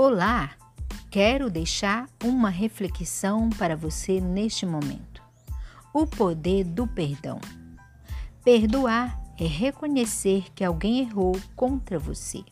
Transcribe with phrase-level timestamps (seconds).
[0.00, 0.52] Olá!
[1.10, 5.20] Quero deixar uma reflexão para você neste momento.
[5.92, 7.40] O poder do perdão.
[8.44, 12.44] Perdoar é reconhecer que alguém errou contra você.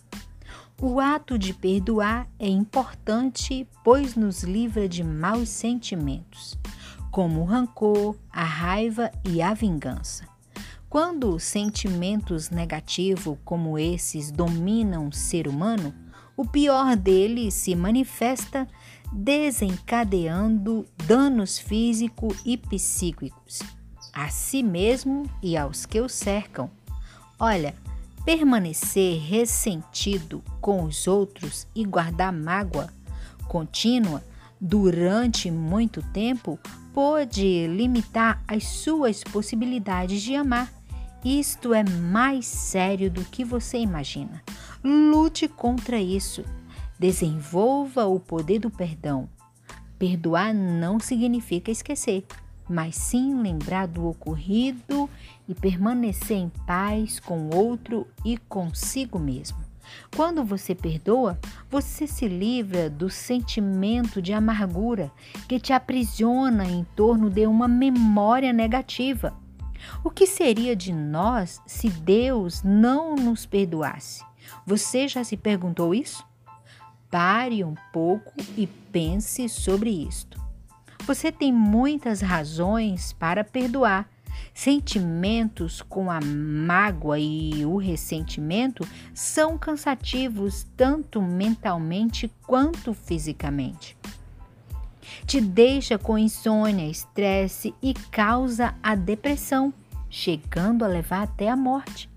[0.83, 6.59] O ato de perdoar é importante, pois nos livra de maus sentimentos,
[7.13, 10.27] como o rancor, a raiva e a vingança.
[10.89, 15.95] Quando sentimentos negativos como esses dominam o ser humano,
[16.37, 18.69] o pior deles se manifesta
[19.13, 23.61] desencadeando danos físicos e psíquicos
[24.13, 26.71] a si mesmo e aos que o cercam.
[27.39, 27.75] Olha,
[28.25, 32.89] permanecer ressentido com os outros e guardar mágoa
[33.47, 34.25] contínua
[34.61, 36.59] durante muito tempo
[36.95, 40.73] pode limitar as suas possibilidades de amar.
[41.23, 44.43] Isto é mais sério do que você imagina.
[44.89, 46.45] Lute contra isso.
[46.97, 49.29] Desenvolva o poder do perdão.
[49.99, 52.25] Perdoar não significa esquecer,
[52.69, 55.11] mas sim lembrar do ocorrido
[55.49, 59.59] e permanecer em paz com o outro e consigo mesmo.
[60.15, 61.37] Quando você perdoa,
[61.69, 65.11] você se livra do sentimento de amargura
[65.49, 69.35] que te aprisiona em torno de uma memória negativa.
[70.05, 74.25] O que seria de nós se Deus não nos perdoasse?
[74.67, 76.25] Você já se perguntou isso?
[77.11, 80.41] Pare um pouco e pense sobre isto.
[81.07, 84.09] Você tem muitas razões para perdoar.
[84.53, 93.97] Sentimentos com a mágoa e o ressentimento são cansativos tanto mentalmente quanto fisicamente.
[95.27, 99.73] Te deixa com insônia, estresse e causa a depressão,
[100.11, 102.11] chegando a levar até a morte.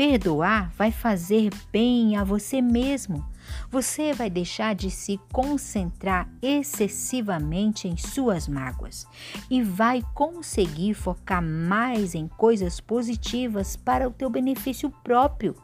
[0.00, 3.22] Perdoar vai fazer bem a você mesmo.
[3.70, 9.06] Você vai deixar de se concentrar excessivamente em suas mágoas
[9.50, 15.54] e vai conseguir focar mais em coisas positivas para o teu benefício próprio.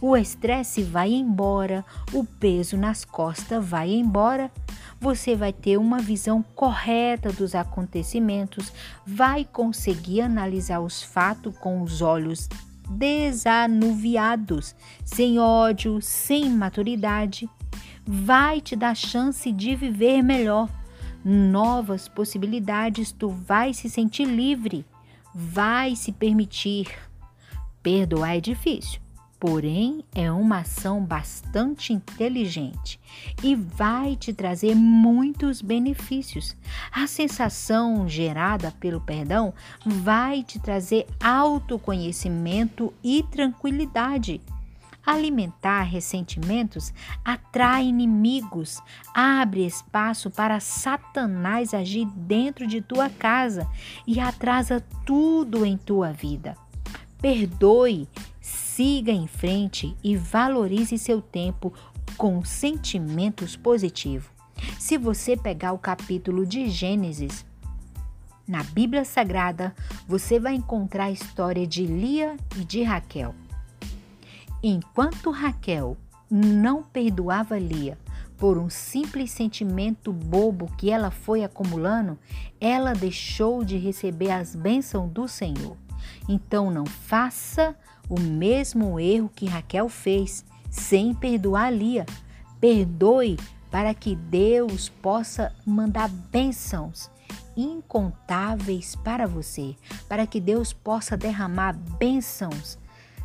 [0.00, 1.84] O estresse vai embora,
[2.14, 4.50] o peso nas costas vai embora.
[4.98, 8.72] Você vai ter uma visão correta dos acontecimentos,
[9.06, 12.48] vai conseguir analisar os fatos com os olhos
[12.90, 14.74] desanuviados,
[15.04, 17.48] sem ódio, sem maturidade,
[18.04, 20.68] vai te dar chance de viver melhor.
[21.24, 24.84] Novas possibilidades, tu vai se sentir livre,
[25.34, 26.88] vai se permitir.
[27.82, 29.00] Perdoar é difícil,
[29.40, 33.00] porém é uma ação bastante inteligente
[33.42, 36.54] e vai te trazer muitos benefícios.
[36.92, 44.42] A sensação gerada pelo perdão vai te trazer autoconhecimento e tranquilidade.
[45.04, 46.92] Alimentar ressentimentos
[47.24, 48.78] atrai inimigos,
[49.14, 53.66] abre espaço para Satanás agir dentro de tua casa
[54.06, 56.54] e atrasa tudo em tua vida.
[57.20, 58.06] Perdoe
[58.80, 61.70] Siga em frente e valorize seu tempo
[62.16, 64.30] com sentimentos positivos.
[64.78, 67.44] Se você pegar o capítulo de Gênesis,
[68.48, 69.74] na Bíblia Sagrada,
[70.08, 73.34] você vai encontrar a história de Lia e de Raquel.
[74.62, 75.94] Enquanto Raquel
[76.30, 77.98] não perdoava Lia
[78.38, 82.18] por um simples sentimento bobo que ela foi acumulando,
[82.58, 85.76] ela deixou de receber as bênçãos do Senhor.
[86.26, 87.76] Então não faça
[88.10, 92.04] o mesmo erro que Raquel fez, sem perdoar Lia.
[92.60, 93.38] Perdoe
[93.70, 97.08] para que Deus possa mandar bênçãos
[97.56, 99.76] incontáveis para você,
[100.08, 102.78] para que Deus possa derramar bênçãos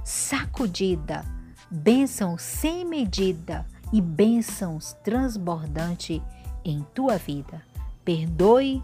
[0.03, 1.25] sacudida,
[1.69, 6.21] bênçãos sem medida e bênçãos transbordante
[6.63, 7.63] em tua vida.
[8.03, 8.83] Perdoe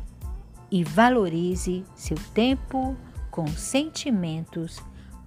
[0.72, 2.96] e valorize seu tempo
[3.30, 4.82] com sentimentos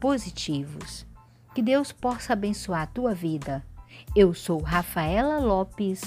[0.05, 1.07] positivos.
[1.55, 3.65] Que Deus possa abençoar a tua vida.
[4.15, 6.03] Eu sou Rafaela Lopes,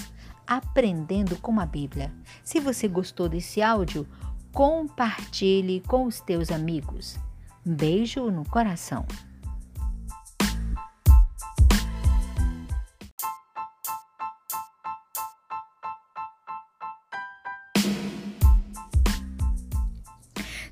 [0.46, 2.12] aprendendo com a Bíblia.
[2.44, 4.06] Se você gostou desse áudio,
[4.52, 7.18] compartilhe com os teus amigos.
[7.66, 9.04] Um beijo no coração.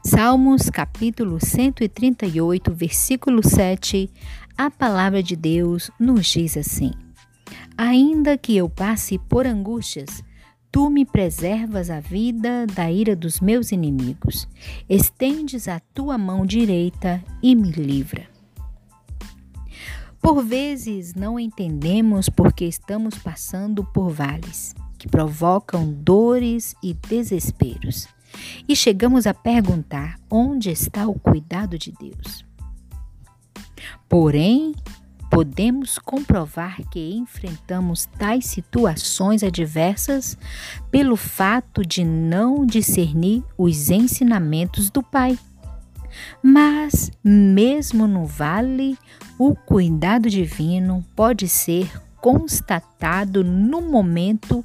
[0.07, 4.09] Salmos capítulo 138, versículo 7,
[4.57, 6.93] a palavra de Deus nos diz assim:
[7.77, 10.23] Ainda que eu passe por angústias,
[10.71, 14.47] tu me preservas a vida da ira dos meus inimigos.
[14.89, 18.29] Estendes a tua mão direita e me livra.
[20.23, 28.07] Por vezes não entendemos porque estamos passando por vales que provocam dores e desesperos.
[28.69, 32.45] E chegamos a perguntar onde está o cuidado de Deus.
[34.09, 34.75] Porém,
[35.31, 40.39] podemos comprovar que enfrentamos tais situações adversas
[40.91, 45.39] pelo fato de não discernir os ensinamentos do Pai.
[46.43, 48.97] Mas, mesmo no vale,
[49.39, 51.91] o cuidado divino pode ser
[52.21, 54.65] constatado no momento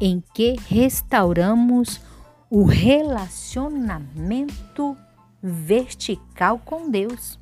[0.00, 2.00] em que restauramos
[2.50, 4.96] o relacionamento
[5.40, 7.38] vertical com Deus.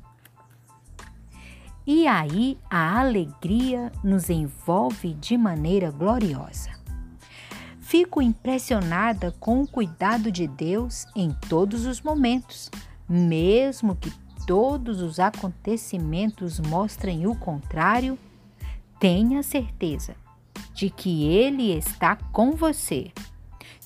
[1.85, 6.69] E aí a alegria nos envolve de maneira gloriosa.
[7.79, 12.69] Fico impressionada com o cuidado de Deus em todos os momentos,
[13.09, 14.13] mesmo que
[14.45, 18.15] todos os acontecimentos mostrem o contrário.
[18.99, 20.15] Tenha certeza
[20.71, 23.11] de que Ele está com você,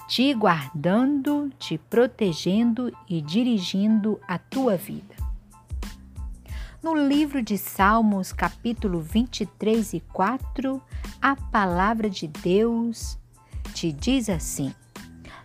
[0.07, 5.15] te guardando, te protegendo e dirigindo a tua vida.
[6.81, 10.81] No livro de Salmos, capítulo 23 e 4,
[11.21, 13.17] a palavra de Deus
[13.73, 14.73] te diz assim: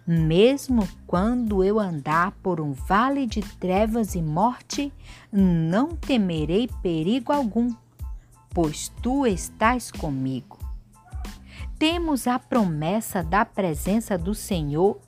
[0.04, 4.92] Mesmo quando eu andar por um vale de trevas e morte,
[5.30, 7.72] não temerei perigo algum,
[8.50, 10.57] pois tu estás comigo.
[11.78, 14.98] Temos a promessa da presença do Senhor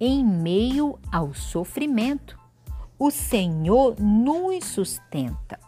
[0.00, 2.36] em meio ao sofrimento.
[2.98, 5.60] O Senhor nos sustenta.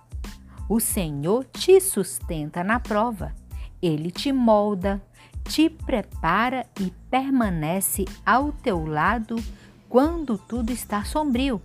[0.68, 3.32] O Senhor te sustenta na prova.
[3.80, 5.00] Ele te molda,
[5.44, 9.36] te prepara e permanece ao teu lado
[9.88, 11.62] quando tudo está sombrio.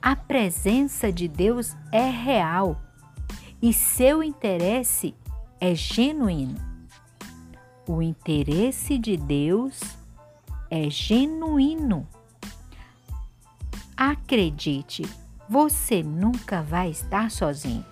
[0.00, 2.80] A presença de Deus é real
[3.60, 5.12] e seu interesse
[5.60, 6.73] é genuíno.
[7.86, 9.80] O interesse de Deus
[10.70, 12.08] é genuíno.
[13.94, 15.02] Acredite,
[15.48, 17.84] você nunca vai estar sozinho.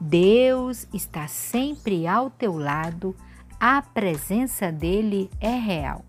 [0.00, 3.14] Deus está sempre ao teu lado,
[3.60, 6.04] a presença dele é real.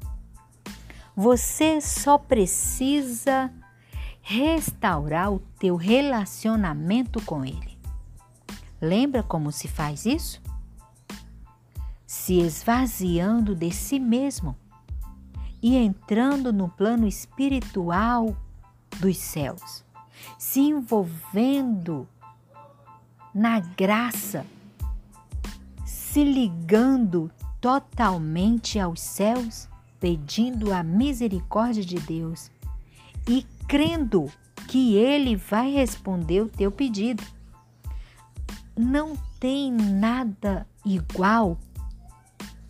[1.16, 3.52] Você só precisa
[4.22, 7.78] restaurar o teu relacionamento com ele.
[8.82, 10.42] Lembra como se faz isso?
[12.24, 14.56] Se esvaziando de si mesmo
[15.62, 18.34] e entrando no plano espiritual
[18.98, 19.84] dos céus,
[20.38, 22.08] se envolvendo
[23.36, 24.46] na graça,
[25.86, 27.30] se ligando
[27.60, 29.68] totalmente aos céus,
[30.00, 32.50] pedindo a misericórdia de Deus
[33.28, 34.32] e crendo
[34.70, 37.22] que Ele vai responder o teu pedido.
[38.78, 41.58] Não tem nada igual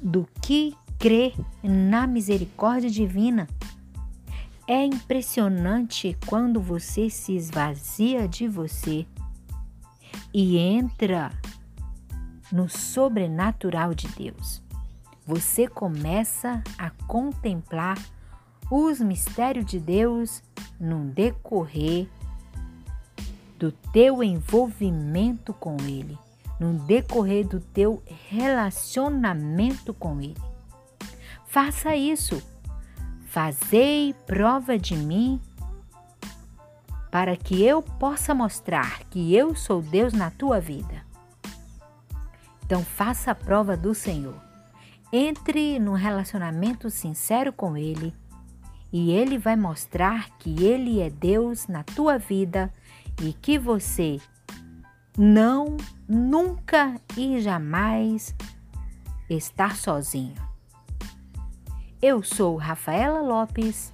[0.03, 1.33] do que crer
[1.63, 3.47] na misericórdia divina
[4.67, 9.05] é impressionante quando você se esvazia de você
[10.33, 11.31] e entra
[12.51, 14.61] no sobrenatural de Deus.
[15.25, 17.97] Você começa a contemplar
[18.69, 20.43] os mistérios de Deus
[20.79, 22.07] no decorrer
[23.57, 26.17] do teu envolvimento com Ele,
[26.59, 30.41] no decorrer do teu relacionamento com Ele.
[31.45, 32.41] Faça isso
[33.33, 35.41] Fazei prova de mim,
[37.09, 41.03] para que eu possa mostrar que eu sou Deus na tua vida.
[42.63, 44.39] Então, faça a prova do Senhor.
[45.11, 48.13] Entre num relacionamento sincero com Ele
[48.91, 52.71] e Ele vai mostrar que Ele é Deus na tua vida
[53.19, 54.21] e que você
[55.17, 55.77] não,
[56.07, 58.35] nunca e jamais
[59.29, 60.41] está sozinho.
[62.01, 63.93] Eu sou Rafaela Lopes,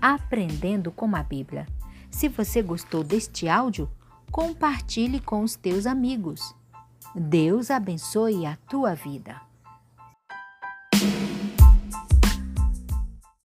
[0.00, 1.66] aprendendo com a Bíblia.
[2.10, 3.90] Se você gostou deste áudio,
[4.30, 6.54] compartilhe com os teus amigos.
[7.16, 9.49] Deus abençoe a tua vida.